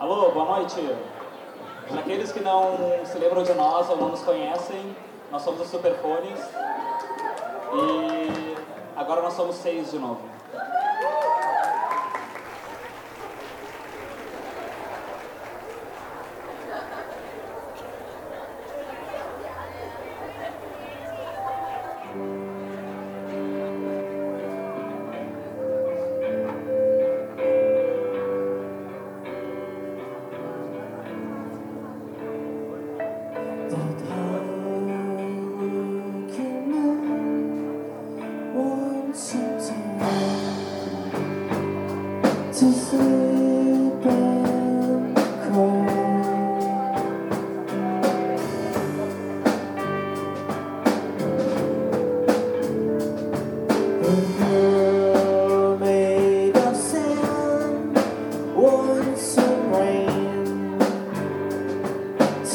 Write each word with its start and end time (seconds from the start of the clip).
Alô, 0.00 0.30
boa 0.30 0.44
noite. 0.58 0.76
Para 1.88 1.98
aqueles 1.98 2.30
que 2.30 2.38
não 2.38 2.76
se 3.04 3.18
lembram 3.18 3.42
de 3.42 3.52
nós 3.54 3.90
ou 3.90 3.96
não 3.96 4.10
nos 4.10 4.22
conhecem, 4.22 4.94
nós 5.28 5.42
somos 5.42 5.60
os 5.60 5.68
Superfones 5.68 6.38
e 7.74 8.56
agora 8.94 9.22
nós 9.22 9.32
somos 9.32 9.56
seis 9.56 9.90
de 9.90 9.98
novo. 9.98 10.20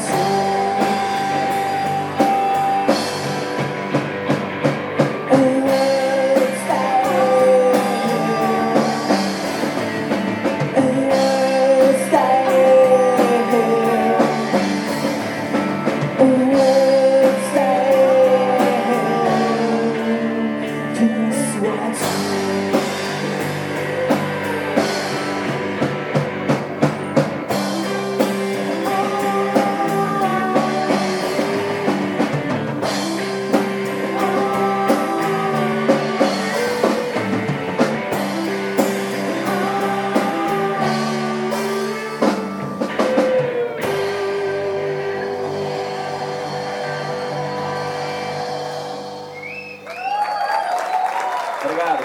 soul. 0.00 0.51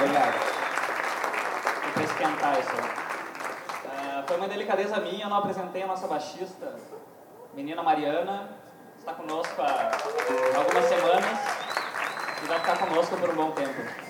Obrigado. 0.07 0.39
Vou 1.95 2.04
esquentar 2.04 2.59
isso. 2.59 2.71
Ah, 3.86 4.24
foi 4.25 4.38
uma 4.38 4.48
delicadeza 4.48 4.98
minha, 5.01 5.25
eu 5.25 5.30
não 5.30 5.38
apresentei 5.38 5.83
a 5.83 5.88
nossa 5.88 6.07
baixista, 6.07 6.75
menina 7.54 7.83
Mariana, 7.83 8.50
está 8.98 9.13
conosco 9.13 9.62
há 9.62 9.92
algumas 10.57 10.86
semanas 10.86 11.39
e 12.42 12.48
vai 12.48 12.59
ficar 12.59 12.77
conosco 12.77 13.18
por 13.18 13.30
um 13.31 13.36
bom 13.36 13.51
tempo. 13.51 14.06